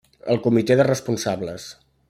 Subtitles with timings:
[0.35, 1.71] El comité de responsables.